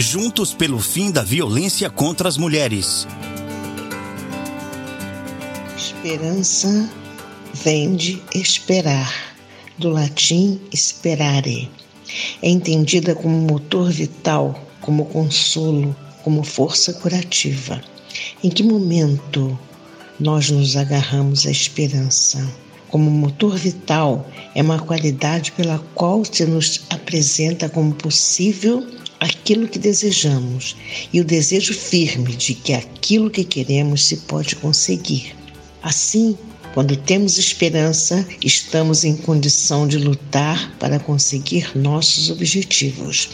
Juntos 0.00 0.54
pelo 0.54 0.78
fim 0.78 1.10
da 1.10 1.24
violência 1.24 1.90
contra 1.90 2.28
as 2.28 2.36
mulheres. 2.36 3.04
Esperança 5.76 6.88
vem 7.52 7.96
de 7.96 8.22
esperar, 8.32 9.12
do 9.76 9.88
latim 9.88 10.60
sperare. 10.72 11.68
É 12.40 12.48
entendida 12.48 13.12
como 13.12 13.36
motor 13.40 13.90
vital, 13.90 14.64
como 14.80 15.04
consolo, 15.06 15.96
como 16.22 16.44
força 16.44 16.92
curativa. 16.92 17.82
Em 18.44 18.50
que 18.50 18.62
momento 18.62 19.58
nós 20.20 20.48
nos 20.48 20.76
agarramos 20.76 21.44
à 21.44 21.50
esperança? 21.50 22.48
Como 22.88 23.10
motor 23.10 23.56
vital, 23.56 24.30
é 24.54 24.62
uma 24.62 24.78
qualidade 24.78 25.50
pela 25.50 25.80
qual 25.96 26.24
se 26.24 26.46
nos 26.46 26.82
apresenta 26.88 27.68
como 27.68 27.92
possível 27.92 28.86
aquilo 29.20 29.68
que 29.68 29.78
desejamos 29.78 30.76
e 31.12 31.20
o 31.20 31.24
desejo 31.24 31.74
firme 31.74 32.34
de 32.36 32.54
que 32.54 32.72
aquilo 32.72 33.30
que 33.30 33.44
queremos 33.44 34.04
se 34.04 34.18
pode 34.18 34.56
conseguir. 34.56 35.34
Assim, 35.82 36.36
quando 36.74 36.96
temos 36.96 37.38
esperança, 37.38 38.26
estamos 38.44 39.02
em 39.02 39.16
condição 39.16 39.88
de 39.88 39.98
lutar 39.98 40.76
para 40.78 41.00
conseguir 41.00 41.76
nossos 41.76 42.30
objetivos. 42.30 43.30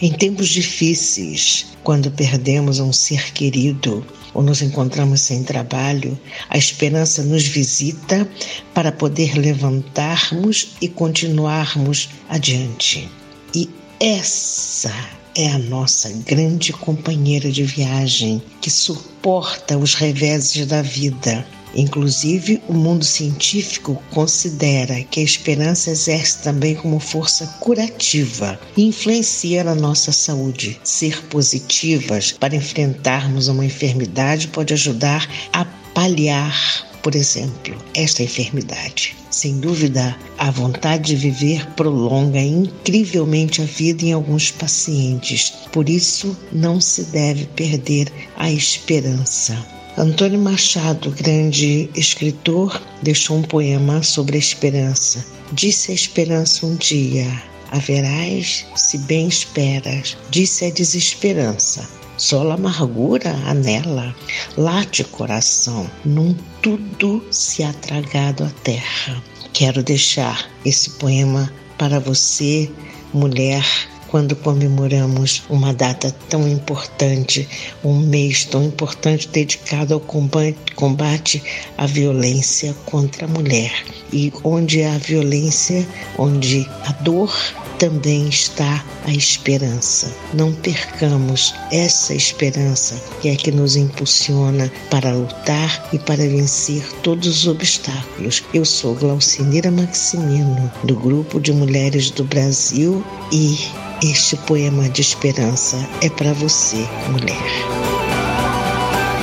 Em 0.00 0.12
tempos 0.12 0.48
difíceis, 0.48 1.66
quando 1.84 2.10
perdemos 2.10 2.80
um 2.80 2.92
ser 2.92 3.32
querido 3.32 4.04
ou 4.32 4.42
nos 4.42 4.62
encontramos 4.62 5.20
sem 5.20 5.42
trabalho, 5.42 6.18
a 6.48 6.56
esperança 6.56 7.22
nos 7.22 7.44
visita 7.44 8.28
para 8.72 8.90
poder 8.90 9.36
levantarmos 9.36 10.68
e 10.80 10.88
continuarmos 10.88 12.08
adiante. 12.28 13.08
E 13.54 13.68
essa 14.00 14.92
é 15.36 15.48
a 15.48 15.58
nossa 15.58 16.08
grande 16.26 16.72
companheira 16.72 17.52
de 17.52 17.62
viagem 17.62 18.42
que 18.60 18.70
suporta 18.70 19.78
os 19.78 19.94
reveses 19.94 20.66
da 20.66 20.82
vida 20.82 21.46
Inclusive, 21.74 22.60
o 22.66 22.72
mundo 22.72 23.04
científico 23.04 24.02
considera 24.10 25.04
que 25.04 25.20
a 25.20 25.22
esperança 25.22 25.90
exerce 25.90 26.42
também 26.42 26.74
como 26.74 26.98
força 26.98 27.46
curativa 27.60 28.58
e 28.76 28.82
influencia 28.82 29.62
na 29.62 29.74
nossa 29.74 30.10
saúde. 30.10 30.80
Ser 30.82 31.22
positivas 31.26 32.32
para 32.32 32.56
enfrentarmos 32.56 33.46
uma 33.46 33.64
enfermidade 33.64 34.48
pode 34.48 34.74
ajudar 34.74 35.28
a 35.52 35.64
paliar 35.94 36.90
por 37.02 37.14
exemplo, 37.14 37.76
esta 37.94 38.22
enfermidade. 38.22 39.16
Sem 39.40 39.58
dúvida, 39.58 40.14
a 40.36 40.50
vontade 40.50 41.14
de 41.14 41.16
viver 41.16 41.66
prolonga 41.70 42.38
incrivelmente 42.38 43.62
a 43.62 43.64
vida 43.64 44.04
em 44.04 44.12
alguns 44.12 44.50
pacientes. 44.50 45.54
Por 45.72 45.88
isso, 45.88 46.36
não 46.52 46.78
se 46.78 47.04
deve 47.04 47.46
perder 47.46 48.12
a 48.36 48.52
esperança. 48.52 49.56
Antônio 49.96 50.38
Machado, 50.38 51.10
grande 51.12 51.88
escritor, 51.94 52.82
deixou 53.00 53.38
um 53.38 53.42
poema 53.42 54.02
sobre 54.02 54.36
a 54.36 54.38
esperança. 54.38 55.24
Disse 55.52 55.90
a 55.90 55.94
esperança 55.94 56.66
um 56.66 56.76
dia: 56.76 57.26
haverás 57.70 58.66
se 58.76 58.98
bem 58.98 59.26
esperas. 59.26 60.18
Disse 60.30 60.66
a 60.66 60.70
desesperança: 60.70 61.88
só 62.18 62.46
a 62.50 62.54
amargura 62.56 63.30
anela. 63.46 64.14
Late 64.58 65.02
coração, 65.04 65.90
num 66.04 66.36
tudo 66.60 67.24
se 67.30 67.62
ha 67.62 67.72
tragado 67.72 68.44
a 68.44 68.50
terra. 68.62 69.29
Quero 69.60 69.82
deixar 69.82 70.48
esse 70.64 70.88
poema 70.88 71.52
para 71.76 72.00
você, 72.00 72.72
mulher 73.12 73.62
quando 74.10 74.34
comemoramos 74.34 75.44
uma 75.48 75.72
data 75.72 76.14
tão 76.28 76.46
importante, 76.48 77.48
um 77.84 78.00
mês 78.00 78.44
tão 78.44 78.64
importante 78.64 79.28
dedicado 79.28 79.94
ao 79.94 80.00
combate 80.00 81.42
à 81.78 81.86
violência 81.86 82.74
contra 82.84 83.26
a 83.26 83.28
mulher. 83.28 83.72
E 84.12 84.32
onde 84.42 84.82
há 84.82 84.98
violência, 84.98 85.86
onde 86.18 86.68
a 86.84 86.92
dor, 86.92 87.32
também 87.78 88.28
está 88.28 88.84
a 89.06 89.12
esperança. 89.12 90.12
Não 90.34 90.52
percamos 90.52 91.54
essa 91.72 92.12
esperança 92.12 93.00
que 93.22 93.28
é 93.28 93.36
que 93.36 93.50
nos 93.50 93.76
impulsiona 93.76 94.70
para 94.90 95.12
lutar 95.12 95.88
e 95.92 95.98
para 95.98 96.28
vencer 96.28 96.84
todos 97.02 97.26
os 97.26 97.46
obstáculos. 97.46 98.42
Eu 98.52 98.64
sou 98.64 98.94
Glaucinira 98.94 99.70
Maximino, 99.70 100.70
do 100.84 100.94
Grupo 100.96 101.40
de 101.40 101.52
Mulheres 101.52 102.10
do 102.10 102.24
Brasil 102.24 103.02
e 103.32 103.56
este 104.02 104.36
poema 104.36 104.88
de 104.88 105.02
esperança 105.02 105.76
é 106.00 106.08
para 106.08 106.32
você, 106.32 106.88
mulher. 107.10 107.36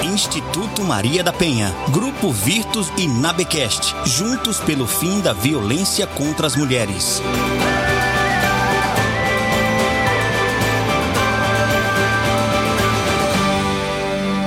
Instituto 0.03 0.83
Maria 0.83 1.23
da 1.23 1.33
Penha, 1.33 1.73
Grupo 1.89 2.31
Virtus 2.31 2.91
e 2.97 3.07
Nabecast, 3.07 3.95
juntos 4.05 4.59
pelo 4.59 4.85
fim 4.85 5.19
da 5.19 5.33
violência 5.33 6.05
contra 6.05 6.45
as 6.45 6.55
mulheres. 6.55 7.21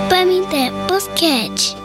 Pamité 0.09 0.73
Posquete. 0.87 1.80